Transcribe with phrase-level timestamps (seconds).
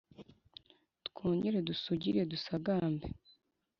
[1.07, 3.05] twongere dusugire dusagambe